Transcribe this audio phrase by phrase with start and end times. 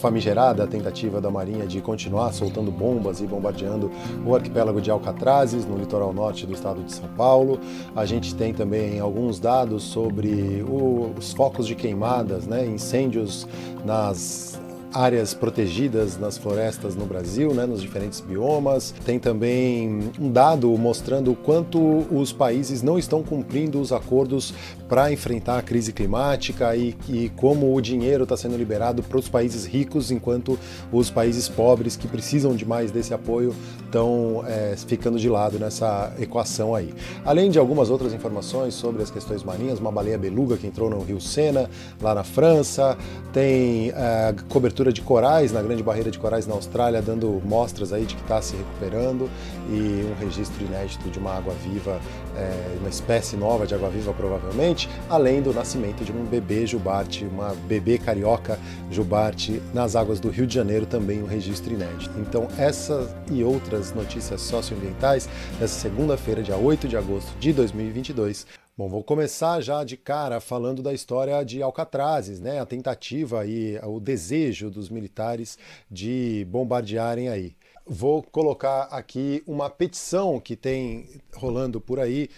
[0.00, 3.90] famigerada tentativa da Marinha de continuar soltando bombas e bombardeando
[4.26, 7.60] o arquipélago de Alcatrazes, no litoral norte do estado de São Paulo.
[7.94, 13.46] A gente tem também alguns dados sobre o, os focos de queimadas, né, incêndios
[13.84, 14.58] nas
[14.92, 18.92] áreas protegidas nas florestas no Brasil, né, nos diferentes biomas.
[19.04, 21.78] Tem também um dado mostrando o quanto
[22.10, 24.52] os países não estão cumprindo os acordos
[24.90, 29.28] para enfrentar a crise climática e, e como o dinheiro está sendo liberado para os
[29.28, 30.58] países ricos, enquanto
[30.90, 33.54] os países pobres que precisam de mais desse apoio
[33.84, 36.92] estão é, ficando de lado nessa equação aí.
[37.24, 41.00] Além de algumas outras informações sobre as questões marinhas, uma baleia beluga que entrou no
[41.02, 41.70] Rio Sena,
[42.02, 42.98] lá na França,
[43.32, 48.04] tem é, cobertura de corais na Grande Barreira de Corais na Austrália, dando mostras aí
[48.06, 49.30] de que está se recuperando
[49.68, 52.00] e um registro inédito de uma água-viva,
[52.36, 57.54] é, uma espécie nova de água-viva provavelmente, além do nascimento de um bebê jubarte, uma
[57.66, 58.58] bebê carioca
[58.90, 62.18] jubarte nas águas do Rio de Janeiro, também um registro inédito.
[62.18, 65.28] Então essas e outras notícias socioambientais
[65.60, 68.46] nessa segunda-feira, dia 8 de agosto de 2022,
[68.80, 72.60] Bom, vou começar já de cara falando da história de Alcatrazes, né?
[72.60, 75.58] A tentativa e o desejo dos militares
[75.90, 77.54] de bombardearem aí.
[77.86, 82.30] Vou colocar aqui uma petição que tem rolando por aí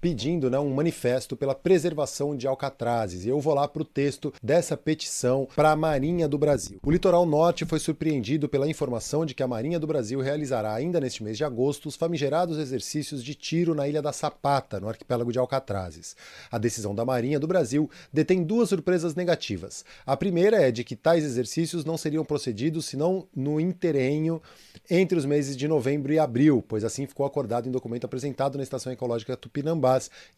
[0.00, 3.24] pedindo né, um manifesto pela preservação de Alcatrazes.
[3.24, 6.78] E eu vou lá para o texto dessa petição para a Marinha do Brasil.
[6.84, 11.00] O litoral norte foi surpreendido pela informação de que a Marinha do Brasil realizará ainda
[11.00, 15.32] neste mês de agosto os famigerados exercícios de tiro na Ilha da Sapata, no arquipélago
[15.32, 16.16] de Alcatrazes.
[16.50, 19.84] A decisão da Marinha do Brasil detém duas surpresas negativas.
[20.04, 24.40] A primeira é de que tais exercícios não seriam procedidos senão no interrenho
[24.90, 28.62] entre os meses de novembro e abril, pois assim ficou acordado em documento apresentado na
[28.62, 29.85] Estação Ecológica Tupinambá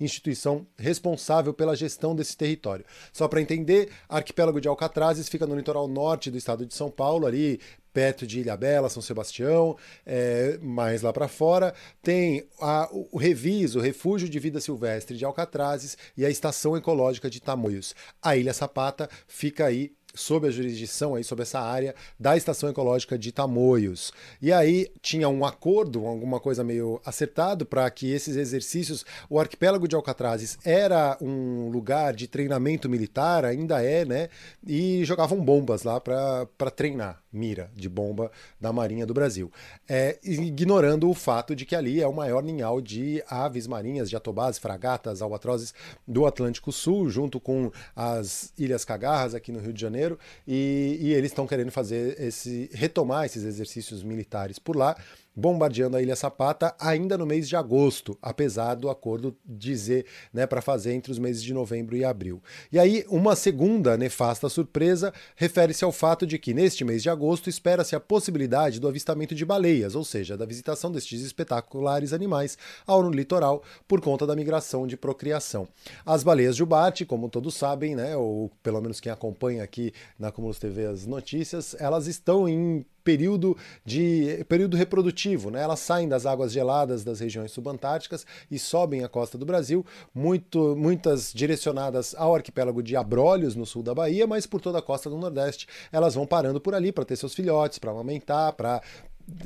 [0.00, 2.84] instituição responsável pela gestão desse território.
[3.12, 7.26] Só para entender, Arquipélago de Alcatrazes fica no litoral norte do estado de São Paulo,
[7.26, 7.60] ali
[7.92, 9.76] perto de Ilha Bela, São Sebastião,
[10.06, 11.74] é, mais lá para fora.
[12.00, 17.28] Tem a, o Revis, o Refúgio de Vida Silvestre de Alcatrazes e a Estação Ecológica
[17.28, 17.94] de Tamoios.
[18.22, 23.18] A Ilha Sapata fica aí sob a jurisdição aí sobre essa área da Estação Ecológica
[23.18, 24.12] de Tamoios.
[24.40, 29.86] E aí tinha um acordo, alguma coisa meio acertado para que esses exercícios, o arquipélago
[29.86, 34.28] de Alcatrazes era um lugar de treinamento militar, ainda é, né?
[34.66, 38.30] E jogavam bombas lá para treinar mira de bomba
[38.60, 39.52] da Marinha do Brasil,
[39.88, 44.16] é, ignorando o fato de que ali é o maior ninhal de aves marinhas, de
[44.16, 45.74] atobás, fragatas, albatrozes
[46.06, 49.97] do Atlântico Sul, junto com as Ilhas Cagarras aqui no Rio de Janeiro,
[50.46, 54.96] e, e eles estão querendo fazer esse retomar esses exercícios militares por lá
[55.38, 60.60] bombardeando a Ilha Sapata ainda no mês de agosto, apesar do acordo dizer né, para
[60.60, 62.42] fazer entre os meses de novembro e abril.
[62.72, 67.48] E aí, uma segunda nefasta surpresa refere-se ao fato de que neste mês de agosto
[67.48, 73.08] espera-se a possibilidade do avistamento de baleias, ou seja, da visitação destes espetaculares animais ao
[73.08, 75.68] litoral por conta da migração de procriação.
[76.04, 80.58] As baleias jubarte, como todos sabem, né, ou pelo menos quem acompanha aqui na Cumulus
[80.58, 85.62] TV as notícias, elas estão em período de período reprodutivo, né?
[85.62, 89.82] Elas saem das águas geladas das regiões subantárticas e sobem a costa do Brasil,
[90.14, 94.82] muito, muitas direcionadas ao arquipélago de Abrolhos no sul da Bahia, mas por toda a
[94.82, 98.82] costa do Nordeste elas vão parando por ali para ter seus filhotes, para amamentar, para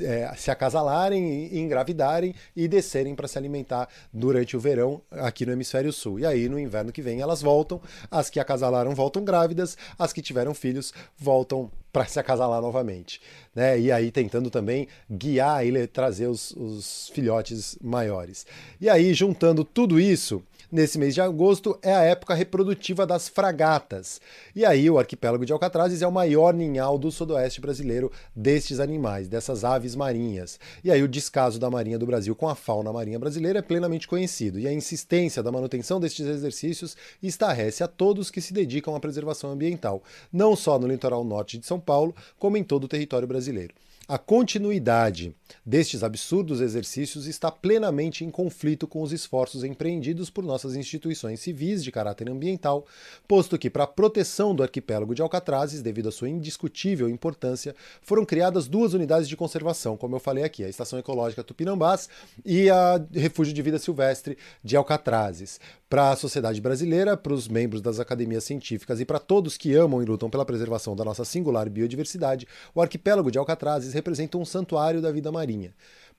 [0.01, 5.93] é, se acasalarem engravidarem e descerem para se alimentar durante o verão aqui no hemisfério
[5.93, 6.19] sul.
[6.19, 7.79] E aí no inverno que vem elas voltam,
[8.11, 13.21] as que acasalaram voltam grávidas, as que tiveram filhos voltam para se acasalar novamente.
[13.55, 13.79] Né?
[13.79, 18.47] E aí tentando também guiar e trazer os, os filhotes maiores.
[18.81, 20.41] E aí, juntando tudo isso,
[20.73, 24.19] Nesse mês de agosto é a época reprodutiva das fragatas.
[24.55, 29.27] E aí o arquipélago de Alcatrazes é o maior ninhal do sudoeste brasileiro destes animais,
[29.27, 30.59] dessas aves marinhas.
[30.83, 34.07] E aí o descaso da Marinha do Brasil com a fauna marinha brasileira é plenamente
[34.07, 38.99] conhecido, e a insistência da manutenção destes exercícios estarrece a todos que se dedicam à
[38.99, 43.27] preservação ambiental, não só no litoral norte de São Paulo, como em todo o território
[43.27, 43.75] brasileiro.
[44.07, 45.33] A continuidade
[45.65, 51.83] destes absurdos exercícios está plenamente em conflito com os esforços empreendidos por nossas instituições civis
[51.83, 52.85] de caráter ambiental,
[53.27, 58.25] posto que, para a proteção do arquipélago de Alcatrazes, devido à sua indiscutível importância, foram
[58.25, 62.09] criadas duas unidades de conservação, como eu falei aqui, a Estação Ecológica Tupinambás
[62.43, 65.59] e a Refúgio de Vida Silvestre de Alcatrazes.
[65.89, 70.01] Para a sociedade brasileira, para os membros das academias científicas e para todos que amam
[70.01, 75.01] e lutam pela preservação da nossa singular biodiversidade, o arquipélago de Alcatrazes representa um santuário
[75.01, 75.73] da vida marinha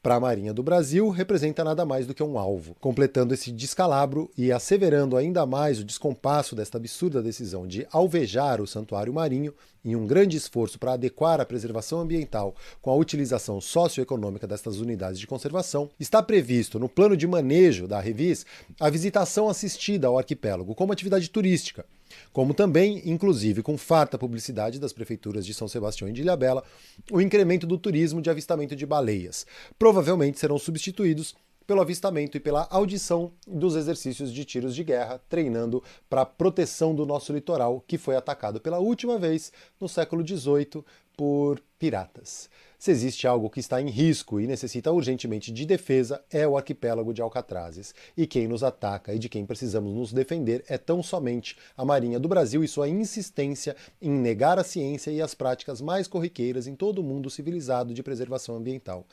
[0.04, 2.76] para a Marinha do Brasil, representa nada mais do que um alvo.
[2.78, 8.66] Completando esse descalabro e asseverando ainda mais o descompasso desta absurda decisão de alvejar o
[8.66, 14.46] santuário marinho, em um grande esforço para adequar a preservação ambiental com a utilização socioeconômica
[14.46, 18.44] destas unidades de conservação, está previsto no plano de manejo da Revis
[18.78, 21.86] a visitação assistida ao arquipélago como atividade turística
[22.32, 26.64] como também, inclusive com farta publicidade das prefeituras de São Sebastião e de Ilhabela,
[27.10, 29.46] o incremento do turismo de avistamento de baleias.
[29.78, 31.34] Provavelmente serão substituídos
[31.66, 36.94] pelo avistamento e pela audição dos exercícios de tiros de guerra, treinando para a proteção
[36.94, 40.84] do nosso litoral, que foi atacado pela última vez no século XVIII
[41.16, 42.50] por piratas.
[42.78, 47.14] Se existe algo que está em risco e necessita urgentemente de defesa, é o arquipélago
[47.14, 47.94] de Alcatrazes.
[48.16, 52.20] E quem nos ataca e de quem precisamos nos defender é tão somente a Marinha
[52.20, 56.74] do Brasil e sua insistência em negar a ciência e as práticas mais corriqueiras em
[56.74, 59.06] todo o mundo civilizado de preservação ambiental.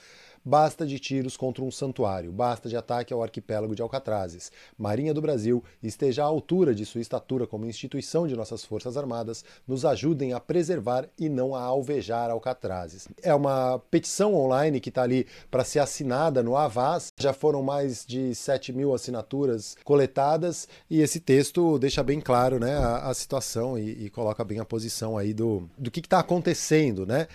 [0.43, 4.51] Basta de tiros contra um santuário, basta de ataque ao arquipélago de Alcatrazes.
[4.75, 9.45] Marinha do Brasil esteja à altura de sua estatura como instituição de nossas Forças Armadas,
[9.67, 13.07] nos ajudem a preservar e não a alvejar Alcatrazes.
[13.21, 17.13] É uma petição online que está ali para ser assinada no Avaz.
[17.19, 22.75] Já foram mais de 7 mil assinaturas coletadas e esse texto deixa bem claro né,
[22.77, 27.05] a, a situação e, e, coloca bem a posição aí do, do que está acontecendo,
[27.05, 27.27] né?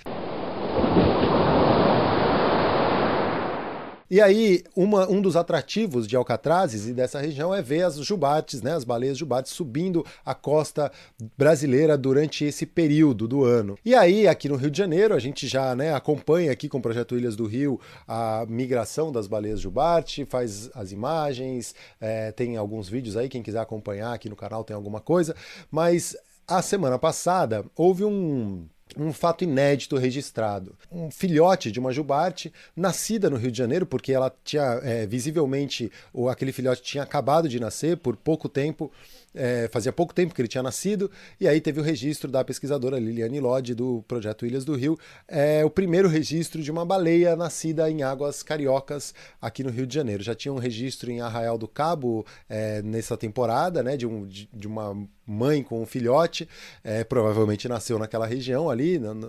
[4.10, 8.62] E aí, uma, um dos atrativos de Alcatrazes e dessa região é ver as jubates,
[8.62, 10.92] né, as baleias jubates subindo a costa
[11.36, 13.76] brasileira durante esse período do ano.
[13.84, 16.82] E aí, aqui no Rio de Janeiro, a gente já né, acompanha aqui com o
[16.82, 22.88] Projeto Ilhas do Rio a migração das baleias jubarte, faz as imagens, é, tem alguns
[22.88, 25.34] vídeos aí, quem quiser acompanhar aqui no canal tem alguma coisa,
[25.70, 26.16] mas
[26.46, 30.74] a semana passada houve um um fato inédito registrado.
[30.90, 35.90] Um filhote de uma jubarte, nascida no Rio de Janeiro, porque ela tinha é, visivelmente,
[36.12, 38.90] ou aquele filhote tinha acabado de nascer por pouco tempo,
[39.34, 42.98] é, fazia pouco tempo que ele tinha nascido, e aí teve o registro da pesquisadora
[42.98, 47.90] Liliane Lodge, do projeto Ilhas do Rio, é o primeiro registro de uma baleia nascida
[47.90, 50.22] em águas cariocas aqui no Rio de Janeiro.
[50.22, 54.48] Já tinha um registro em Arraial do Cabo é, nessa temporada, né, de, um, de,
[54.52, 54.96] de uma
[55.26, 56.48] mãe com um filhote,
[56.84, 59.28] é, provavelmente nasceu naquela região ali, na, na,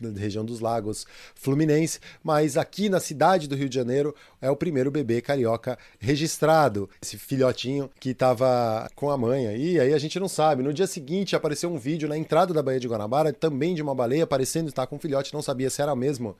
[0.00, 4.56] na, região dos lagos fluminense, mas aqui na cidade do Rio de Janeiro é o
[4.56, 10.18] primeiro bebê carioca registrado, esse filhotinho que estava com a mãe aí, aí a gente
[10.18, 10.62] não sabe.
[10.62, 13.94] No dia seguinte apareceu um vídeo na entrada da Baía de Guanabara, também de uma
[13.94, 16.34] baleia parecendo estar com um filhote, não sabia se era a mesma,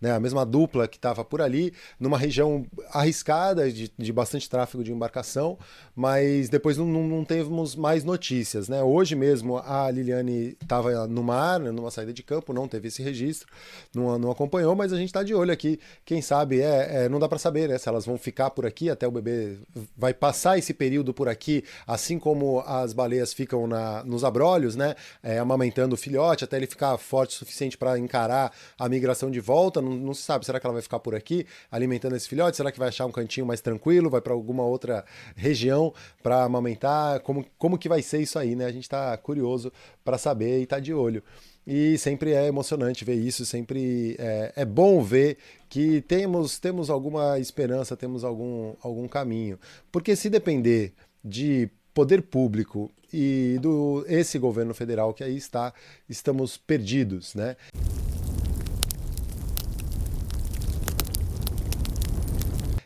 [0.00, 4.84] né, a mesma dupla que estava por ali, numa região arriscada, de, de bastante tráfego
[4.84, 5.58] de embarcação,
[5.94, 8.82] mas depois não, não, não temos mais notícias notícias, né?
[8.82, 13.00] Hoje mesmo a Liliane estava no mar, né, numa saída de campo, não teve esse
[13.00, 13.48] registro,
[13.94, 15.78] não, não acompanhou, mas a gente está de olho aqui.
[16.04, 17.78] Quem sabe é, é não dá para saber, né?
[17.78, 19.58] Se elas vão ficar por aqui até o bebê
[19.96, 24.96] vai passar esse período por aqui, assim como as baleias ficam na, nos abrolhos, né?
[25.22, 29.40] É, amamentando o filhote até ele ficar forte o suficiente para encarar a migração de
[29.40, 29.80] volta.
[29.80, 32.56] Não, não se sabe, será que ela vai ficar por aqui alimentando esse filhote?
[32.56, 34.10] Será que vai achar um cantinho mais tranquilo?
[34.10, 35.04] Vai para alguma outra
[35.36, 37.20] região para amamentar?
[37.20, 38.32] Como, como que vai ser isso?
[38.42, 38.66] aí, né?
[38.66, 39.72] A gente está curioso
[40.04, 41.22] para saber e está de olho.
[41.66, 45.38] E sempre é emocionante ver isso, sempre é, é, bom ver
[45.68, 49.58] que temos, temos alguma esperança, temos algum, algum caminho.
[49.90, 50.92] Porque se depender
[51.24, 55.72] de poder público e do esse governo federal que aí está,
[56.08, 57.56] estamos perdidos, né?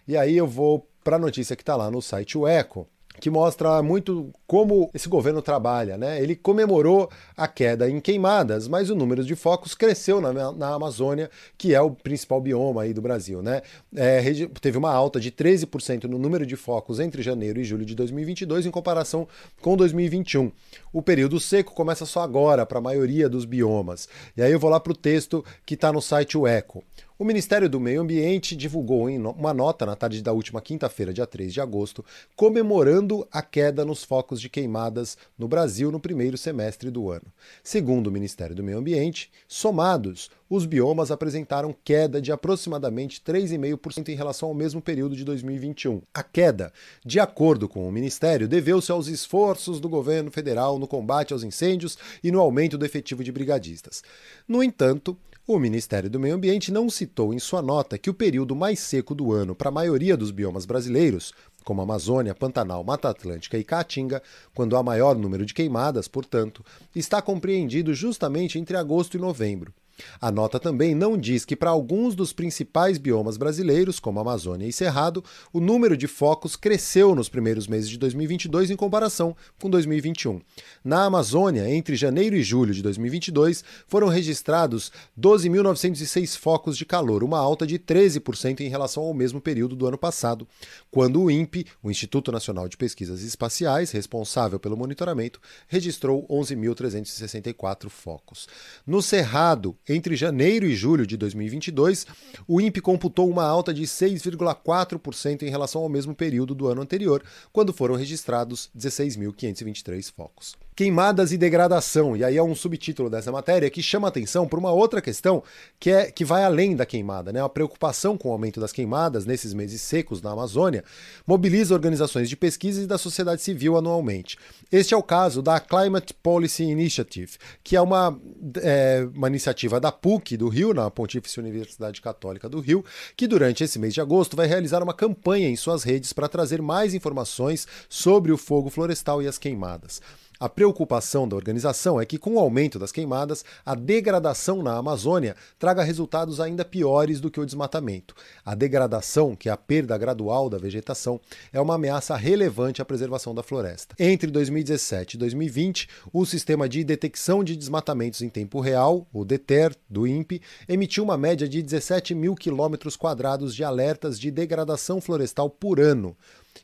[0.07, 2.87] E aí eu vou para a notícia que está lá no site o Eco,
[3.21, 5.97] que mostra muito como esse governo trabalha.
[5.97, 6.23] Né?
[6.23, 11.31] Ele comemorou a queda em queimadas, mas o número de focos cresceu na, na Amazônia,
[11.57, 13.43] que é o principal bioma aí do Brasil.
[13.43, 13.63] Né?
[13.95, 14.23] É,
[14.61, 18.67] teve uma alta de 13% no número de focos entre janeiro e julho de 2022
[18.67, 19.27] em comparação
[19.61, 20.51] com 2021.
[20.93, 24.09] O período seco começa só agora para a maioria dos biomas.
[24.37, 26.83] E aí eu vou lá para o texto que está no site O Eco.
[27.19, 31.51] O Ministério do Meio Ambiente divulgou uma nota na tarde da última quinta-feira, dia 3
[31.51, 32.05] de agosto,
[32.37, 37.25] comemorando a queda nos focos de queimadas no Brasil no primeiro semestre do ano.
[37.65, 44.15] Segundo o Ministério do Meio Ambiente, somados, os biomas apresentaram queda de aproximadamente 3,5% em
[44.15, 46.03] relação ao mesmo período de 2021.
[46.13, 46.71] A queda,
[47.03, 51.97] de acordo com o Ministério, deveu-se aos esforços do governo federal no combate aos incêndios
[52.23, 54.03] e no aumento do efetivo de brigadistas.
[54.47, 58.57] No entanto, o Ministério do Meio Ambiente não citou em sua nota que o período
[58.57, 63.57] mais seco do ano para a maioria dos biomas brasileiros, como Amazônia, Pantanal, Mata Atlântica
[63.57, 64.21] e Caatinga,
[64.53, 69.73] quando há maior número de queimadas, portanto, está compreendido justamente entre agosto e novembro.
[70.21, 74.73] A nota também não diz que para alguns dos principais biomas brasileiros, como Amazônia e
[74.73, 80.41] Cerrado, o número de focos cresceu nos primeiros meses de 2022 em comparação com 2021.
[80.85, 87.39] Na Amazônia, entre janeiro e julho de 2022, foram registrados 12.906 focos de calor, uma
[87.39, 90.47] alta de 13% em relação ao mesmo período do ano passado,
[90.91, 98.47] quando o INPE, o Instituto Nacional de Pesquisas Espaciais, responsável pelo monitoramento, registrou 11.364 focos.
[98.87, 102.07] No Cerrado, entre janeiro e julho de 2022,
[102.47, 107.23] o INPE computou uma alta de 6,4% em relação ao mesmo período do ano anterior,
[107.53, 110.66] quando foram registrados 16.523 focos.
[110.77, 114.71] Queimadas e degradação, e aí é um subtítulo dessa matéria que chama atenção para uma
[114.71, 115.43] outra questão
[115.81, 117.43] que é que vai além da queimada, né?
[117.43, 120.85] A preocupação com o aumento das queimadas nesses meses secos na Amazônia
[121.27, 124.37] mobiliza organizações de pesquisa e da sociedade civil anualmente.
[124.71, 128.15] Este é o caso da Climate Policy Initiative, que é uma,
[128.57, 132.85] é, uma iniciativa da PUC do Rio, na Pontífice Universidade Católica do Rio,
[133.17, 136.61] que durante esse mês de agosto vai realizar uma campanha em suas redes para trazer
[136.61, 140.03] mais informações sobre o fogo florestal e as queimadas.
[140.39, 145.35] A preocupação da organização é que, com o aumento das queimadas, a degradação na Amazônia
[145.59, 148.15] traga resultados ainda piores do que o desmatamento.
[148.45, 151.19] A degradação, que é a perda gradual da vegetação,
[151.53, 153.95] é uma ameaça relevante à preservação da floresta.
[153.99, 159.75] Entre 2017 e 2020, o Sistema de Detecção de Desmatamentos em Tempo Real, o DETER,
[159.89, 165.49] do INPE, emitiu uma média de 17 mil quilômetros quadrados de alertas de degradação florestal
[165.49, 166.17] por ano.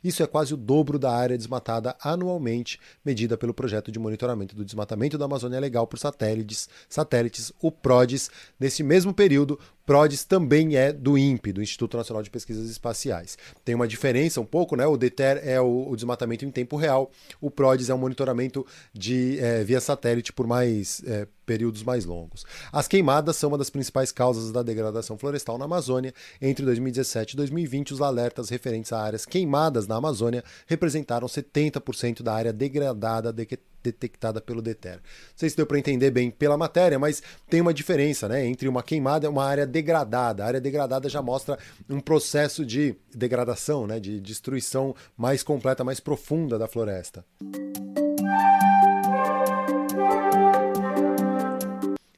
[0.03, 4.65] Isso é quase o dobro da área desmatada anualmente, medida pelo projeto de monitoramento do
[4.65, 8.29] desmatamento da Amazônia Legal por satélites, satélites, o PRODES.
[8.59, 13.37] Nesse mesmo período, PRODES também é do INPE, do Instituto Nacional de Pesquisas Espaciais.
[13.65, 14.87] Tem uma diferença um pouco, né?
[14.87, 17.11] O DETER é o, o desmatamento em tempo real,
[17.41, 22.45] o PRODES é um monitoramento de é, via satélite por mais é, períodos mais longos.
[22.71, 26.13] As queimadas são uma das principais causas da degradação florestal na Amazônia.
[26.41, 32.33] Entre 2017 e 2020, os alertas referentes a áreas queimadas na Amazônia representaram 70% da
[32.33, 33.45] área degradada de
[33.83, 34.95] detectada pelo DETER.
[34.95, 35.01] Não
[35.35, 38.81] sei se deu para entender bem pela matéria, mas tem uma diferença né, entre uma
[38.81, 40.43] queimada e uma área degradada.
[40.43, 41.57] A área degradada já mostra
[41.89, 47.25] um processo de degradação, né, de destruição mais completa, mais profunda da floresta.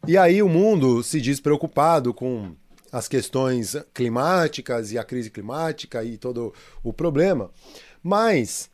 [0.08, 2.56] E aí o mundo se diz preocupado com
[2.92, 6.54] as questões climáticas e a crise climática e todo
[6.84, 7.50] o problema,
[8.04, 8.70] mas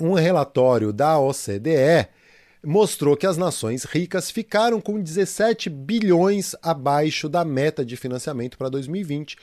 [0.00, 2.08] um relatório da OCDE
[2.64, 8.68] mostrou que as nações ricas ficaram com 17 bilhões abaixo da meta de financiamento para
[8.68, 9.36] 2020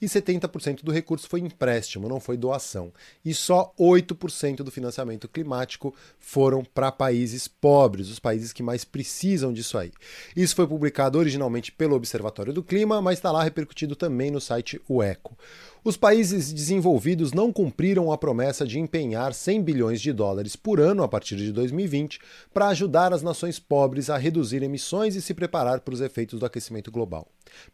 [0.00, 2.92] e 70% do recurso foi empréstimo, não foi doação.
[3.24, 9.52] E só 8% do financiamento climático foram para países pobres, os países que mais precisam
[9.52, 9.92] disso aí.
[10.36, 14.80] Isso foi publicado originalmente pelo Observatório do Clima, mas está lá repercutido também no site
[14.88, 15.36] UECO.
[15.84, 21.02] Os países desenvolvidos não cumpriram a promessa de empenhar 100 bilhões de dólares por ano
[21.02, 22.20] a partir de 2020
[22.52, 26.46] para ajudar as nações pobres a reduzir emissões e se preparar para os efeitos do
[26.46, 27.28] aquecimento global.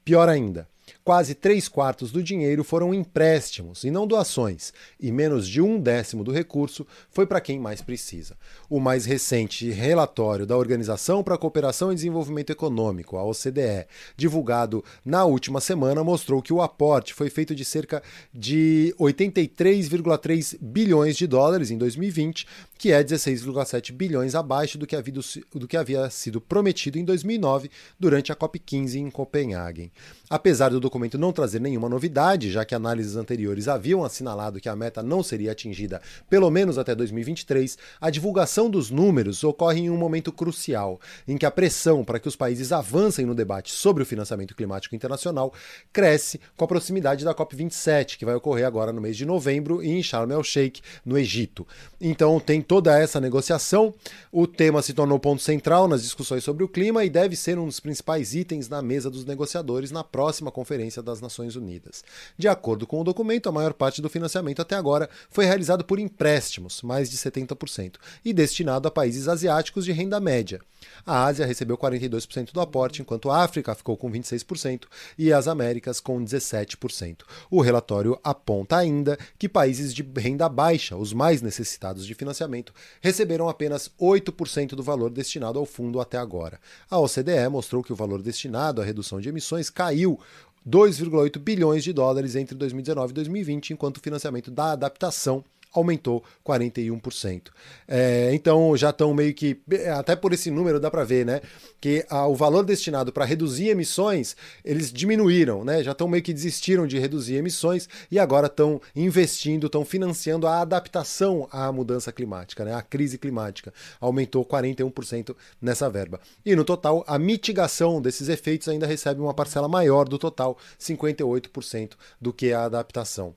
[0.04, 0.68] Pior ainda,
[1.04, 6.24] Quase três quartos do dinheiro foram empréstimos e não doações, e menos de um décimo
[6.24, 8.36] do recurso foi para quem mais precisa.
[8.70, 13.86] O mais recente relatório da Organização para a Cooperação e Desenvolvimento Econômico, a OCDE,
[14.16, 21.16] divulgado na última semana, mostrou que o aporte foi feito de cerca de 83,3 bilhões
[21.16, 25.14] de dólares em 2020, que é 16,7 bilhões abaixo do que, havia,
[25.54, 29.92] do que havia sido prometido em 2009 durante a COP15 em Copenhague.
[30.28, 34.74] Apesar do documento não trazer nenhuma novidade, já que análises anteriores haviam assinalado que a
[34.76, 39.96] meta não seria atingida pelo menos até 2023, a divulgação dos números ocorre em um
[39.96, 44.06] momento crucial, em que a pressão para que os países avancem no debate sobre o
[44.06, 45.52] financiamento climático internacional
[45.92, 50.02] cresce com a proximidade da COP27, que vai ocorrer agora no mês de novembro em
[50.02, 51.66] Sharm el-Sheikh, no Egito.
[52.00, 53.94] Então tem toda essa negociação,
[54.32, 57.66] o tema se tornou ponto central nas discussões sobre o clima e deve ser um
[57.66, 62.02] dos principais itens na mesa dos negociadores na próxima Conferência das Nações Unidas.
[62.36, 65.98] De acordo com o documento, a maior parte do financiamento até agora foi realizado por
[65.98, 70.60] empréstimos, mais de 70%, e destinado a países asiáticos de renda média.
[71.06, 74.84] A Ásia recebeu 42% do aporte, enquanto a África ficou com 26%
[75.18, 77.22] e as Américas com 17%.
[77.50, 82.14] O relatório aponta ainda que países de renda baixa, os mais necessitados de
[82.54, 86.60] financiamento, receberam apenas 8% do valor destinado ao fundo até agora.
[86.88, 90.20] A OCDE mostrou que o valor destinado à redução de emissões caiu
[90.66, 95.44] 2,8 bilhões de dólares entre 2019 e 2020, enquanto o financiamento da adaptação
[95.74, 97.48] aumentou 41%.
[97.86, 99.60] É, então já estão meio que,
[99.98, 101.40] até por esse número dá para ver, né,
[101.80, 106.32] que a, o valor destinado para reduzir emissões, eles diminuíram, né, já estão meio que
[106.32, 112.64] desistiram de reduzir emissões e agora estão investindo, estão financiando a adaptação à mudança climática,
[112.64, 113.72] né, à crise climática.
[114.00, 116.20] Aumentou 41% nessa verba.
[116.46, 121.92] E no total, a mitigação desses efeitos ainda recebe uma parcela maior do total, 58%
[122.20, 123.34] do que a adaptação.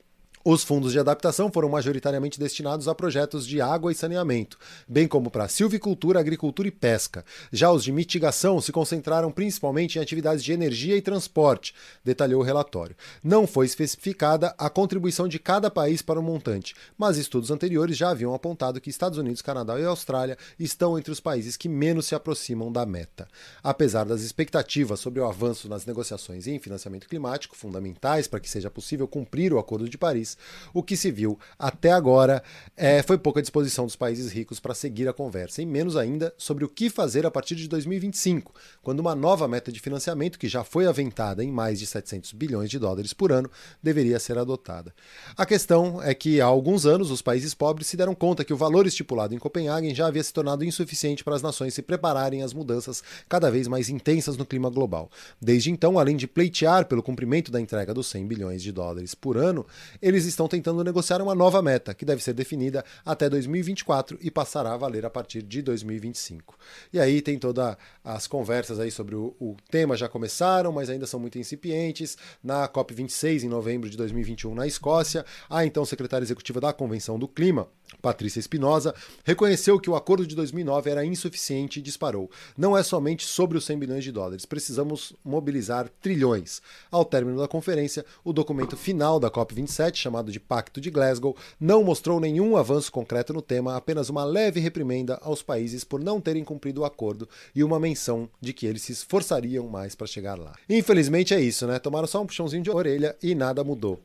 [0.49, 5.29] Os fundos de adaptação foram majoritariamente destinados a projetos de água e saneamento, bem como
[5.29, 7.25] para silvicultura, agricultura e pesca.
[7.51, 12.45] Já os de mitigação se concentraram principalmente em atividades de energia e transporte, detalhou o
[12.45, 12.95] relatório.
[13.21, 18.11] Não foi especificada a contribuição de cada país para o montante, mas estudos anteriores já
[18.11, 22.15] haviam apontado que Estados Unidos, Canadá e Austrália estão entre os países que menos se
[22.15, 23.27] aproximam da meta.
[23.61, 28.71] Apesar das expectativas sobre o avanço nas negociações em financiamento climático, fundamentais para que seja
[28.71, 30.36] possível cumprir o Acordo de Paris,
[30.73, 32.43] o que se viu até agora
[32.75, 36.63] é, foi pouca disposição dos países ricos para seguir a conversa, e menos ainda sobre
[36.63, 40.63] o que fazer a partir de 2025, quando uma nova meta de financiamento, que já
[40.63, 43.49] foi aventada em mais de 700 bilhões de dólares por ano,
[43.81, 44.93] deveria ser adotada.
[45.35, 48.57] A questão é que há alguns anos os países pobres se deram conta que o
[48.57, 52.53] valor estipulado em Copenhague já havia se tornado insuficiente para as nações se prepararem às
[52.53, 55.09] mudanças cada vez mais intensas no clima global.
[55.41, 59.37] Desde então, além de pleitear pelo cumprimento da entrega dos 100 bilhões de dólares por
[59.37, 59.65] ano,
[60.01, 64.73] eles estão tentando negociar uma nova meta, que deve ser definida até 2024 e passará
[64.73, 66.57] a valer a partir de 2025.
[66.91, 71.07] E aí tem todas as conversas aí sobre o, o tema já começaram, mas ainda
[71.07, 72.17] são muito incipientes.
[72.43, 77.27] Na COP26, em novembro de 2021, na Escócia, a então secretária executiva da Convenção do
[77.27, 77.67] Clima,
[78.01, 82.29] Patrícia Espinosa, reconheceu que o acordo de 2009 era insuficiente e disparou.
[82.57, 86.61] Não é somente sobre os 100 bilhões de dólares, precisamos mobilizar trilhões.
[86.91, 91.83] Ao término da conferência, o documento final da COP27, chamado de Pacto de Glasgow, não
[91.83, 96.43] mostrou nenhum avanço concreto no tema, apenas uma leve reprimenda aos países por não terem
[96.43, 100.53] cumprido o acordo e uma menção de que eles se esforçariam mais para chegar lá.
[100.69, 101.79] Infelizmente é isso, né?
[101.79, 104.01] Tomaram só um puxãozinho de orelha e nada mudou.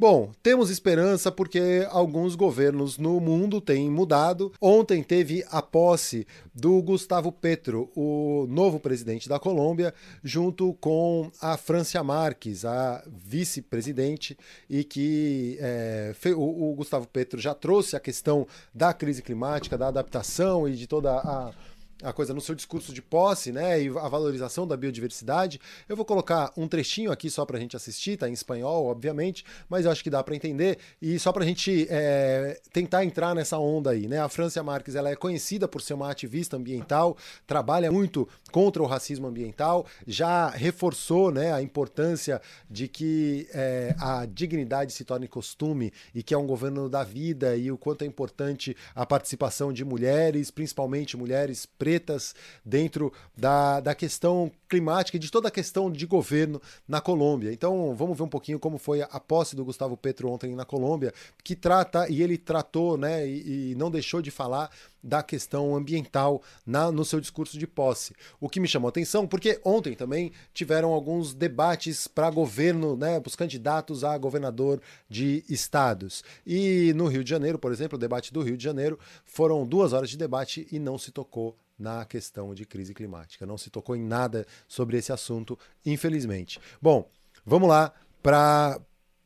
[0.00, 4.50] Bom, temos esperança porque alguns governos no mundo têm mudado.
[4.58, 9.92] Ontem teve a posse do Gustavo Petro, o novo presidente da Colômbia,
[10.24, 14.38] junto com a Francia Marques, a vice-presidente,
[14.70, 19.88] e que é, o, o Gustavo Petro já trouxe a questão da crise climática, da
[19.88, 21.52] adaptação e de toda a
[22.02, 25.60] a coisa no seu discurso de posse, né, e a valorização da biodiversidade.
[25.88, 29.44] Eu vou colocar um trechinho aqui só para a gente assistir, tá em espanhol, obviamente,
[29.68, 33.34] mas eu acho que dá para entender e só para a gente é, tentar entrar
[33.34, 34.20] nessa onda aí, né?
[34.20, 38.86] A Francia Marques ela é conhecida por ser uma ativista ambiental, trabalha muito contra o
[38.86, 45.92] racismo ambiental, já reforçou, né, a importância de que é, a dignidade se torne costume
[46.14, 49.84] e que é um governo da vida e o quanto é importante a participação de
[49.84, 55.90] mulheres, principalmente mulheres pretas pretas dentro da, da questão climática e de toda a questão
[55.90, 57.52] de governo na Colômbia.
[57.52, 61.12] Então vamos ver um pouquinho como foi a posse do Gustavo Petro ontem na Colômbia,
[61.42, 64.70] que trata, e ele tratou, né, e, e não deixou de falar
[65.02, 68.14] da questão ambiental na, no seu discurso de posse.
[68.40, 73.20] O que me chamou a atenção, porque ontem também tiveram alguns debates para governo, né,
[73.24, 76.22] os candidatos a governador de estados.
[76.46, 79.92] E no Rio de Janeiro, por exemplo, o debate do Rio de Janeiro, foram duas
[79.92, 83.46] horas de debate e não se tocou na questão de crise climática.
[83.46, 86.60] Não se tocou em nada sobre esse assunto, infelizmente.
[86.80, 87.08] Bom,
[87.44, 88.78] vamos lá para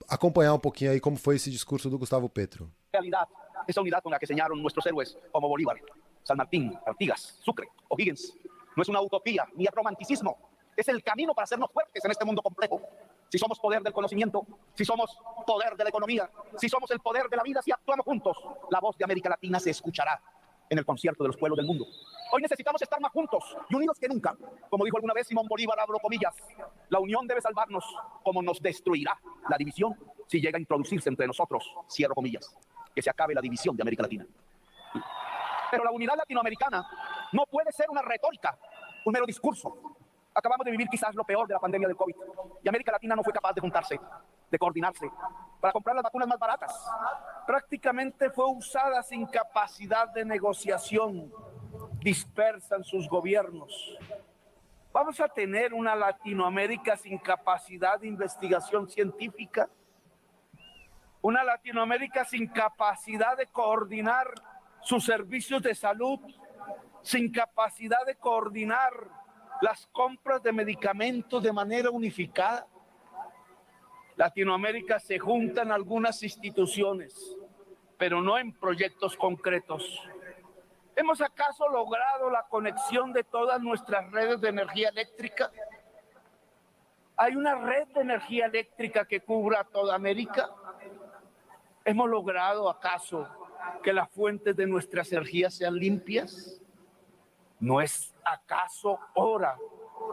[0.08, 2.70] acompanhar um pouquinho aí como foi esse discurso do Gustavo Petro.
[2.92, 3.30] Realidade,
[3.66, 5.80] essa unidade com a que señaron nuestros héroes como Bolívar,
[6.22, 8.34] San Martín, Artigas, Sucre o Higgins,
[8.76, 10.36] no es una utopía ni es romanticismo,
[10.76, 12.80] es el camino para hacernos fuertes en este mundo complejo.
[13.28, 17.28] Si somos poder del conocimiento, si somos poder de la economía, si somos el poder
[17.28, 18.36] de la vida, si actuamos juntos,
[18.70, 20.20] la voz de América Latina se escuchará
[20.68, 21.86] en el concierto de los pueblos del mundo.
[22.32, 24.36] Hoy necesitamos estar más juntos y unidos que nunca.
[24.70, 26.34] Como dijo alguna vez Simón Bolívar, abro comillas,
[26.88, 27.84] la unión debe salvarnos
[28.22, 29.94] como nos destruirá la división.
[30.26, 32.56] si llega a introducirse entre nosotros, cierro comillas,
[32.94, 34.26] que se acabe la división de América Latina.
[35.70, 36.86] Pero la unidad latinoamericana
[37.32, 38.56] no puede ser una retórica,
[39.04, 39.76] un mero discurso.
[40.32, 42.14] Acabamos de vivir quizás lo peor de la pandemia del COVID
[42.62, 44.00] y América Latina no fue capaz de juntarse,
[44.50, 45.10] de coordinarse
[45.60, 46.90] para comprar las vacunas más baratas.
[47.46, 51.32] Prácticamente fue usada sin capacidad de negociación,
[52.00, 53.96] dispersa en sus gobiernos.
[54.92, 59.68] Vamos a tener una Latinoamérica sin capacidad de investigación científica,
[61.24, 64.26] una Latinoamérica sin capacidad de coordinar
[64.82, 66.20] sus servicios de salud,
[67.00, 68.92] sin capacidad de coordinar
[69.62, 72.66] las compras de medicamentos de manera unificada.
[74.16, 77.34] Latinoamérica se junta en algunas instituciones,
[77.96, 79.82] pero no en proyectos concretos.
[80.94, 85.50] ¿Hemos acaso logrado la conexión de todas nuestras redes de energía eléctrica?
[87.16, 90.50] ¿Hay una red de energía eléctrica que cubra toda América?
[91.86, 93.28] ¿Hemos logrado acaso
[93.82, 96.58] que las fuentes de nuestras energías sean limpias?
[97.60, 99.58] ¿No es acaso hora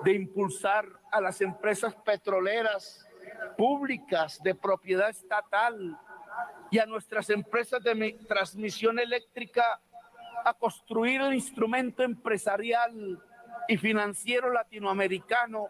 [0.03, 3.07] de impulsar a las empresas petroleras
[3.57, 5.97] públicas de propiedad estatal
[6.71, 9.79] y a nuestras empresas de transmisión eléctrica
[10.43, 13.17] a construir un instrumento empresarial
[13.69, 15.67] y financiero latinoamericano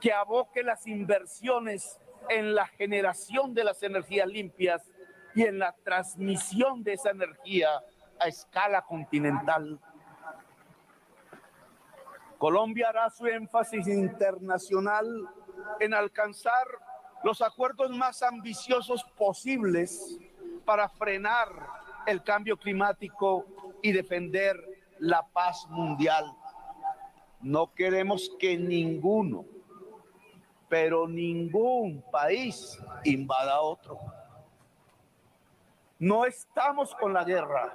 [0.00, 4.91] que aboque las inversiones en la generación de las energías limpias
[5.34, 7.68] y en la transmisión de esa energía
[8.18, 9.80] a escala continental.
[12.38, 15.06] Colombia hará su énfasis internacional
[15.80, 16.66] en alcanzar
[17.22, 20.18] los acuerdos más ambiciosos posibles
[20.64, 21.48] para frenar
[22.06, 23.46] el cambio climático
[23.80, 24.56] y defender
[24.98, 26.24] la paz mundial.
[27.40, 29.44] No queremos que ninguno,
[30.68, 33.98] pero ningún país invada otro.
[36.02, 37.72] No estamos con la guerra,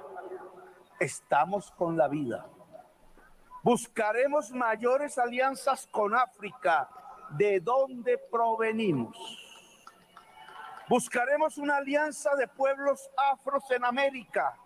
[1.00, 2.46] estamos con la vida.
[3.62, 6.90] Buscaremos mayores alianzas con África,
[7.30, 9.16] de donde provenimos.
[10.90, 14.58] Buscaremos una alianza de pueblos afros en América.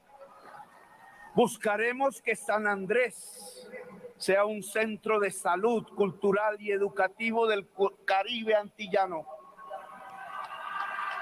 [1.33, 3.71] Buscaremos que San Andrés
[4.17, 7.71] sea un centro de salud cultural y educativo del
[8.07, 9.25] Caribe antillano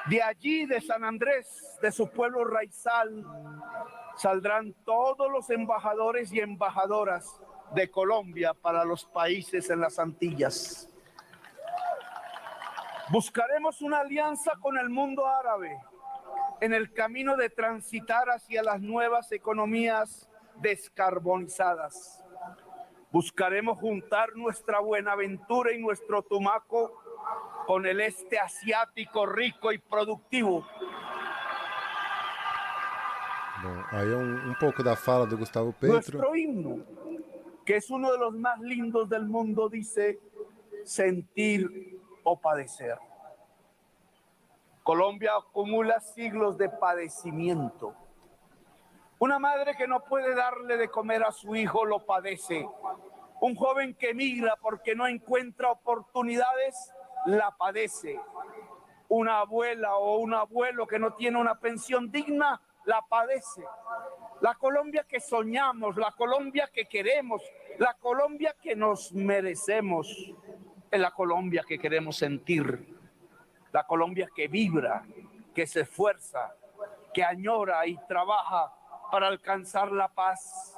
[0.07, 3.25] de allí, de San Andrés, de su pueblo raizal,
[4.17, 7.41] saldrán todos los embajadores y embajadoras
[7.75, 10.89] de Colombia para los países en las Antillas.
[13.11, 15.77] Buscaremos una alianza con el mundo árabe
[16.61, 22.25] en el camino de transitar hacia las nuevas economías descarbonizadas.
[23.11, 27.00] Buscaremos juntar nuestra Buenaventura y nuestro Tumaco
[27.67, 30.67] con el este asiático rico y productivo.
[33.63, 35.93] Bom, aí é um, um pouco da fala do Gustavo Petro.
[35.93, 36.85] Nuestro himno,
[37.65, 40.19] que es uno de los más lindos del mundo, dice
[40.85, 42.99] sentir o padecer.
[44.83, 47.95] Colombia acumula siglos de padecimiento.
[49.19, 52.67] Una madre que no puede darle de comer a su hijo lo padece.
[53.43, 56.93] Un joven que migra porque no encuentra oportunidades
[57.27, 58.21] la padece.
[59.09, 63.65] Una abuela o un abuelo que no tiene una pensión digna, la padece.
[64.41, 67.43] La Colombia que soñamos, la Colombia que queremos,
[67.79, 70.09] la Colombia que nos merecemos,
[70.91, 72.97] es la Colombia que queremos sentir,
[73.73, 75.05] la Colombia que vibra,
[75.55, 76.55] que se esfuerza,
[77.13, 78.73] que añora y trabaja
[79.11, 80.77] para alcanzar la paz,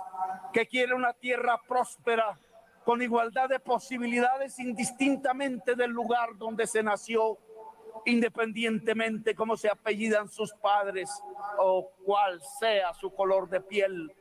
[0.53, 2.39] que quiere una tierra próspera
[2.85, 7.39] con igualdad de posibilidades indistintamente del lugar donde se nació,
[8.05, 11.11] independientemente cómo se apellidan sus padres
[11.59, 14.13] o cuál sea su color de piel.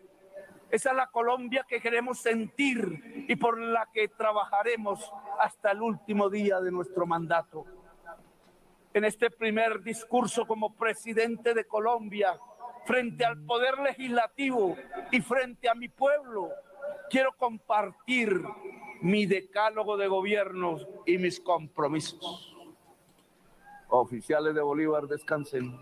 [0.69, 6.30] Esa es la Colombia que queremos sentir y por la que trabajaremos hasta el último
[6.30, 7.65] día de nuestro mandato.
[8.93, 12.38] En este primer discurso como presidente de Colombia,
[12.86, 14.78] frente al poder legislativo
[15.12, 16.50] y frente a mi pueblo,
[17.12, 18.41] quiero compartir
[19.02, 22.56] mi decálogo de gobierno y mis compromisos.
[23.89, 25.78] Oficiales de Bolívar, descansen.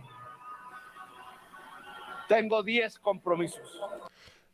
[2.28, 3.80] Tenho 10 compromissos.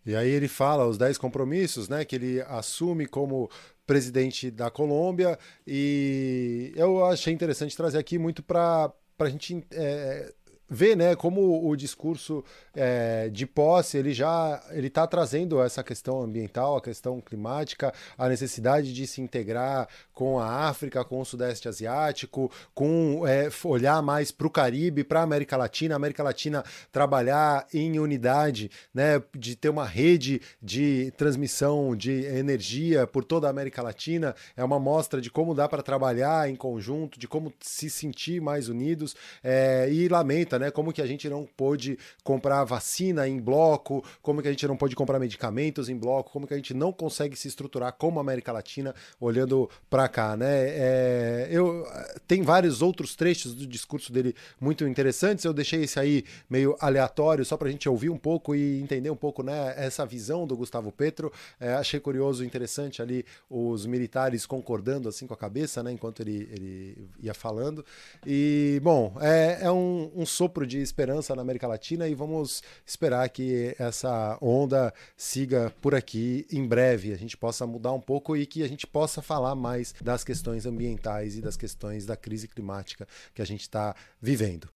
[0.06, 3.50] E aí ele fala os 10 compromissos, né, que ele assume como
[3.88, 10.34] presidente da Colômbia e eu achei interessante trazer aqui muito para a gente é,
[10.70, 12.44] vê né, como o discurso
[12.76, 18.28] é, de posse ele já ele está trazendo essa questão ambiental, a questão climática, a
[18.28, 24.32] necessidade de se integrar com a África, com o Sudeste Asiático, com é, olhar mais
[24.32, 29.56] para o Caribe, para a América Latina, a América Latina trabalhar em unidade, né, de
[29.56, 35.22] ter uma rede de transmissão de energia por toda a América Latina, é uma mostra
[35.22, 40.08] de como dá para trabalhar em conjunto, de como se sentir mais unidos, é, e
[40.08, 40.72] lamenta né?
[40.72, 44.78] Como que a gente não pôde comprar vacina em bloco, como que a gente não
[44.78, 48.52] pôde comprar medicamentos em bloco, como que a gente não consegue se estruturar como América
[48.52, 50.68] Latina olhando para cá, né?
[50.68, 51.86] É, eu
[52.28, 55.46] tem vários outros trechos do discurso dele muito interessantes.
[55.46, 59.10] Eu deixei esse aí meio aleatório só para a gente ouvir um pouco e entender
[59.10, 59.74] um pouco, né?
[59.78, 61.32] Essa visão do Gustavo Petro.
[61.60, 65.92] É, achei curioso, interessante ali os militares concordando assim com a cabeça, né?
[65.92, 67.86] Enquanto ele, ele ia falando.
[68.26, 73.28] E bom, é, é um, um sopro de esperança na América Latina e vamos esperar
[73.30, 78.46] que essa onda siga por aqui em breve, a gente possa mudar um pouco e
[78.46, 83.08] que a gente possa falar mais das questões ambientais e das questões da crise climática
[83.34, 84.70] que a gente está vivendo.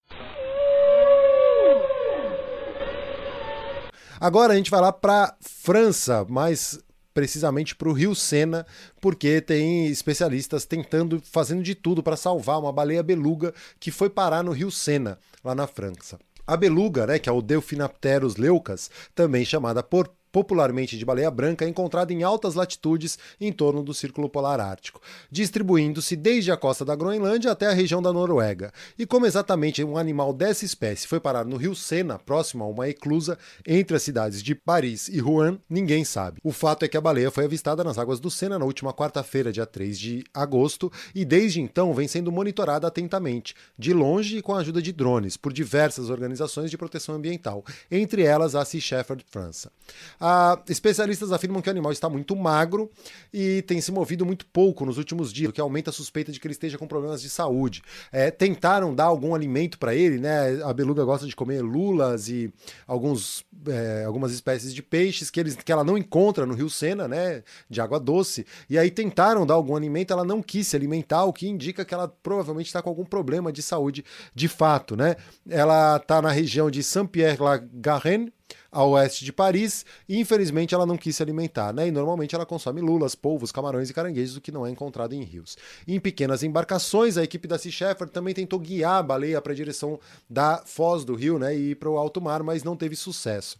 [4.19, 6.79] Agora a gente vai lá para França, mais
[7.13, 8.65] precisamente para o Rio Sena,
[9.01, 14.43] porque tem especialistas tentando, fazendo de tudo para salvar uma baleia beluga que foi parar
[14.43, 16.19] no Rio Sena, lá na França.
[16.45, 21.65] A beluga, né, que é o Delphinapterus leucas, também chamada por popularmente de baleia branca,
[21.65, 26.85] é encontrada em altas latitudes em torno do Círculo Polar Ártico, distribuindo-se desde a costa
[26.85, 28.71] da Groenlândia até a região da Noruega.
[28.97, 32.89] E como exatamente um animal dessa espécie foi parar no rio Sena, próximo a uma
[32.89, 36.39] eclusa entre as cidades de Paris e Rouen, ninguém sabe.
[36.43, 39.51] O fato é que a baleia foi avistada nas águas do Sena na última quarta-feira,
[39.51, 44.53] dia 3 de agosto, e desde então vem sendo monitorada atentamente, de longe e com
[44.53, 49.25] a ajuda de drones, por diversas organizações de proteção ambiental, entre elas a Sea Shepherd
[49.29, 49.71] França.
[50.19, 52.91] Ah, especialistas afirmam que o animal está muito magro
[53.33, 56.39] e tem se movido muito pouco nos últimos dias, o que aumenta a suspeita de
[56.39, 57.81] que ele esteja com problemas de saúde.
[58.11, 60.61] É, tentaram dar algum alimento para ele, né?
[60.63, 62.53] A beluga gosta de comer lulas e
[62.85, 67.07] alguns, é, algumas espécies de peixes que, eles, que ela não encontra no Rio Sena,
[67.07, 67.43] né?
[67.69, 68.45] De água doce.
[68.69, 71.93] E aí tentaram dar algum alimento, ela não quis se alimentar, o que indica que
[71.93, 74.03] ela provavelmente está com algum problema de saúde
[74.35, 75.15] de fato, né?
[75.47, 78.33] Ela está na região de Saint-Pierre-la-Garenne,
[78.71, 81.87] a oeste de Paris, e infelizmente ela não quis se alimentar, né?
[81.87, 85.23] E normalmente ela consome lulas, polvos, camarões e caranguejos, o que não é encontrado em
[85.23, 85.57] rios.
[85.87, 89.55] Em pequenas embarcações, a equipe da Sea Shepherd também tentou guiar a baleia para a
[89.55, 91.55] direção da foz do rio, né?
[91.55, 93.57] E ir para o alto mar, mas não teve sucesso.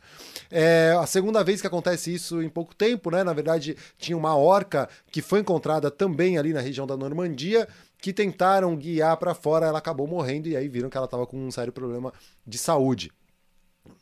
[0.52, 3.23] É a segunda vez que acontece isso em pouco tempo, né?
[3.23, 7.67] Na verdade, tinha uma orca que foi encontrada também ali na região da Normandia
[8.02, 11.38] que tentaram guiar para fora, ela acabou morrendo e aí viram que ela estava com
[11.38, 12.13] um sério problema
[12.47, 13.12] de saúde.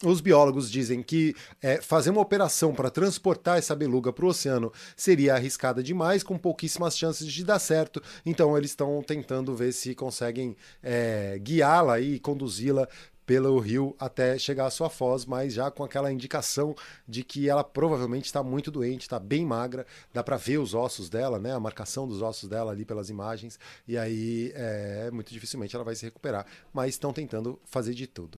[0.04, 4.72] Os biólogos dizem que é, fazer uma operação para transportar essa beluga para o oceano
[4.96, 8.02] seria arriscada demais, com pouquíssimas chances de dar certo.
[8.26, 12.88] Então eles estão tentando ver se conseguem é, guiá-la e conduzi-la
[13.26, 16.74] pelo rio até chegar à sua foz, mas já com aquela indicação
[17.06, 21.10] de que ela provavelmente está muito doente, está bem magra, dá para ver os ossos
[21.10, 25.76] dela, né, a marcação dos ossos dela ali pelas imagens, e aí é, muito dificilmente
[25.76, 28.38] ela vai se recuperar, mas estão tentando fazer de tudo.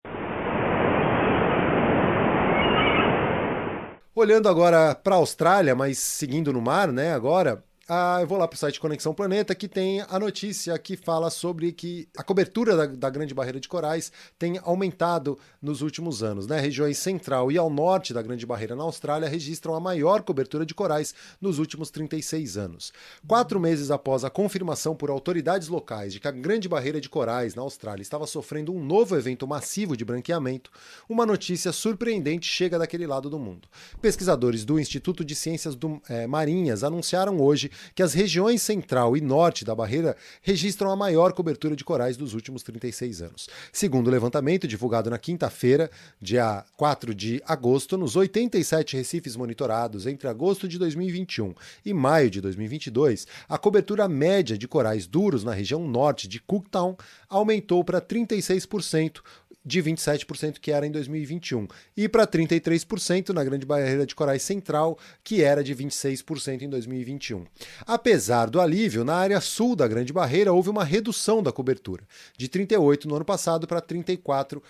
[4.19, 7.13] Olhando agora para a Austrália, mas seguindo no mar, né?
[7.13, 10.95] Agora, ah, eu vou lá para o site Conexão Planeta, que tem a notícia que
[10.95, 16.21] fala sobre que a cobertura da, da, Grande Barreira de Corais tem aumentado nos últimos
[16.21, 16.45] anos.
[16.45, 16.59] Né?
[16.59, 20.75] Regiões central e ao norte da Grande Barreira na Austrália registram a maior cobertura de
[20.75, 22.93] corais nos últimos 36 anos.
[23.27, 27.55] Quatro meses após a confirmação por autoridades locais de que a Grande Barreira de Corais
[27.55, 30.69] na Austrália estava sofrendo um novo evento massivo de branqueamento,
[31.09, 33.67] uma notícia surpreendente chega daquele lado do mundo.
[33.99, 39.21] Pesquisadores do Instituto de Ciências do, é, Marinhas anunciaram hoje que as regiões central e
[39.21, 43.49] norte da barreira registram a maior cobertura de corais dos últimos 36 anos.
[43.71, 45.89] Segundo o levantamento divulgado na quinta-feira,
[46.21, 51.53] dia 4 de agosto, nos 87 recifes monitorados entre agosto de 2021
[51.85, 56.95] e maio de 2022, a cobertura média de corais duros na região norte de Cooktown
[57.29, 59.21] aumentou para 36%,
[59.63, 64.97] de 27% que era em 2021 e para 33% na Grande Barreira de Corais Central,
[65.23, 67.45] que era de 26% em 2021.
[67.85, 72.03] Apesar do alívio, na área sul da Grande Barreira houve uma redução da cobertura,
[72.37, 74.61] de 38% no ano passado para 34%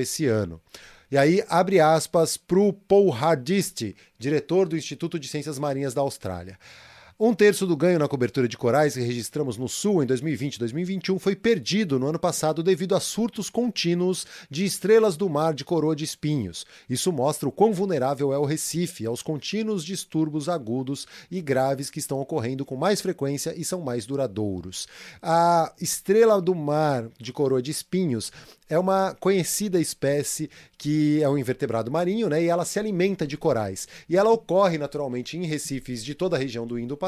[0.00, 0.60] esse ano.
[1.10, 6.02] E aí, abre aspas para o Paul Hardist, diretor do Instituto de Ciências Marinhas da
[6.02, 6.58] Austrália.
[7.20, 10.58] Um terço do ganho na cobertura de corais que registramos no Sul em 2020 e
[10.60, 15.64] 2021 foi perdido no ano passado devido a surtos contínuos de estrelas do mar de
[15.64, 16.64] coroa de espinhos.
[16.88, 21.98] Isso mostra o quão vulnerável é o Recife aos contínuos distúrbios agudos e graves que
[21.98, 24.86] estão ocorrendo com mais frequência e são mais duradouros.
[25.20, 28.30] A estrela do mar de coroa de espinhos
[28.68, 32.42] é uma conhecida espécie que é um invertebrado marinho, né?
[32.42, 33.88] E ela se alimenta de corais.
[34.08, 37.07] E ela ocorre naturalmente em recifes de toda a região do Indo-Pacífico,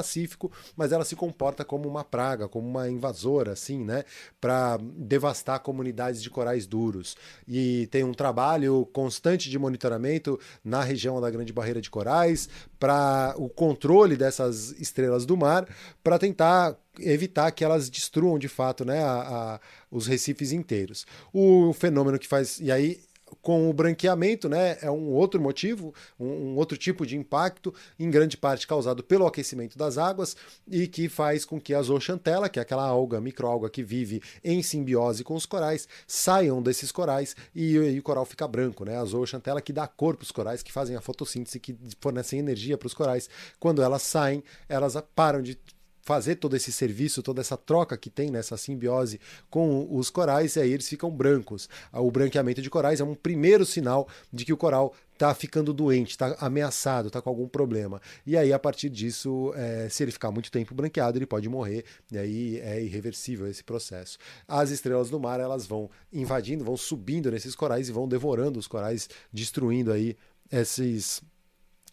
[0.77, 4.05] mas ela se comporta como uma praga, como uma invasora, assim, né?
[4.41, 7.17] Para devastar comunidades de corais duros.
[7.47, 13.35] E tem um trabalho constante de monitoramento na região da Grande Barreira de Corais para
[13.37, 15.69] o controle dessas estrelas do mar,
[16.03, 19.61] para tentar evitar que elas destruam de fato né, a, a,
[19.91, 21.07] os recifes inteiros.
[21.33, 22.59] O fenômeno que faz.
[22.61, 23.01] E aí
[23.41, 28.11] com o branqueamento, né, é um outro motivo, um, um, outro tipo de impacto, em
[28.11, 30.37] grande parte causado pelo aquecimento das águas
[30.69, 34.63] e que faz com que a zooxantela, que é aquela alga, microalga que vive em
[34.63, 38.97] simbiose com os corais, saiam desses corais e, e o coral fica branco, né?
[38.97, 42.77] A zooxantela que dá cor para os corais, que fazem a fotossíntese, que fornecem energia
[42.77, 43.29] para os corais.
[43.59, 45.59] Quando elas saem, elas param de
[46.03, 50.61] fazer todo esse serviço, toda essa troca que tem nessa simbiose com os corais, e
[50.61, 51.69] aí eles ficam brancos.
[51.93, 56.13] O branqueamento de corais é um primeiro sinal de que o coral está ficando doente,
[56.13, 58.01] está ameaçado, está com algum problema.
[58.27, 61.85] E aí, a partir disso, é, se ele ficar muito tempo branqueado, ele pode morrer,
[62.11, 64.17] e aí é irreversível esse processo.
[64.49, 68.67] As estrelas do mar, elas vão invadindo, vão subindo nesses corais e vão devorando os
[68.67, 70.17] corais, destruindo aí
[70.51, 71.23] esses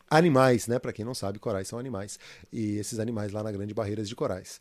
[0.09, 0.79] animais, né?
[0.79, 2.19] Para quem não sabe, corais são animais.
[2.51, 4.59] E esses animais lá na Grande Barreiras de Corais.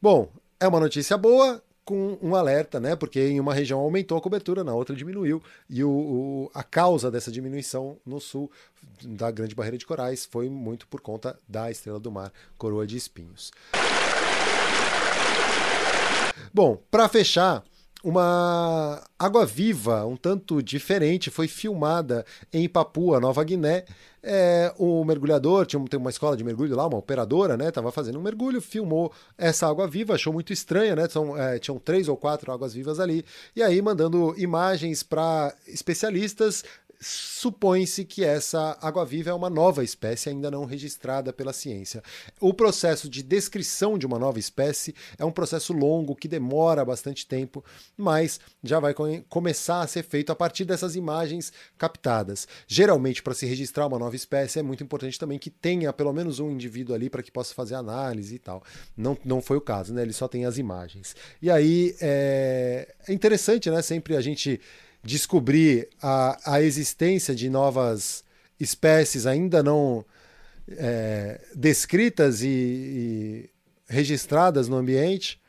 [0.00, 0.30] Bom,
[0.60, 2.94] é uma notícia boa, com um alerta, né?
[2.94, 5.42] Porque em uma região aumentou a cobertura, na outra diminuiu.
[5.70, 8.50] E o, o, a causa dessa diminuição no sul
[9.02, 12.98] da Grande Barreira de Corais foi muito por conta da Estrela do Mar, coroa de
[12.98, 13.50] espinhos.
[16.52, 17.64] Bom, para fechar,
[18.02, 23.84] uma água viva, um tanto diferente, foi filmada em Papua, Nova Guiné.
[24.22, 27.70] É, o mergulhador, tinha tem uma escola de mergulho lá, uma operadora, né?
[27.70, 31.08] Tava fazendo um mergulho, filmou essa água viva, achou muito estranha, né?
[31.08, 33.24] São, é, tinham três ou quatro águas vivas ali.
[33.54, 36.64] E aí, mandando imagens para especialistas,
[37.00, 42.02] supõe-se que essa água-viva é uma nova espécie ainda não registrada pela ciência.
[42.40, 47.26] O processo de descrição de uma nova espécie é um processo longo que demora bastante
[47.26, 47.64] tempo,
[47.96, 48.94] mas já vai
[49.28, 52.48] começar a ser feito a partir dessas imagens captadas.
[52.66, 56.40] Geralmente, para se registrar uma nova espécie, é muito importante também que tenha pelo menos
[56.40, 58.62] um indivíduo ali para que possa fazer análise e tal.
[58.96, 60.02] Não, não foi o caso, né?
[60.02, 61.14] Ele só tem as imagens.
[61.40, 63.82] E aí é, é interessante, né?
[63.82, 64.60] Sempre a gente
[65.02, 68.24] descobrir a, a existência de novas
[68.58, 70.04] espécies ainda não
[70.70, 73.50] é, descritas e, e,
[73.88, 75.40] registradas no ambiente.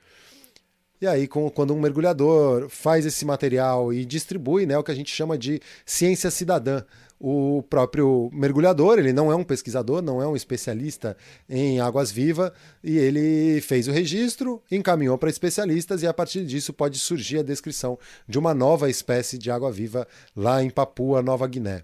[1.02, 4.96] E aí, com, quando um mergulhador faz esse material e distribui, né, o que a
[4.96, 6.84] gente chama de ciência cidadã,
[7.20, 11.18] o próprio mergulhador, ele não é um pesquisador, não é um especialista
[11.50, 12.52] em águas vivas,
[12.84, 17.44] e ele fez o registro, encaminhou para especialistas, e a partir disso pode surgir a
[17.44, 21.84] descrição de uma nova espécie de água viva lá em Papua Nova Guiné.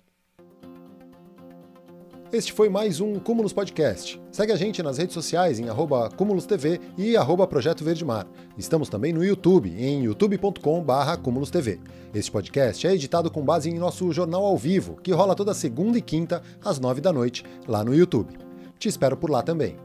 [2.36, 4.22] Este foi mais um Cúmulos Podcast.
[4.30, 6.10] Segue a gente nas redes sociais em arroba
[6.46, 8.28] TV e arroba Projeto Verde Mar.
[8.58, 11.80] Estamos também no YouTube, em youtube.com.br cúmulostv.
[12.14, 15.98] Este podcast é editado com base em nosso jornal ao vivo, que rola toda segunda
[15.98, 18.34] e quinta, às nove da noite, lá no YouTube.
[18.78, 19.78] Te espero por lá também.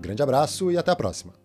[0.00, 1.37] Grande abraço e até a próxima.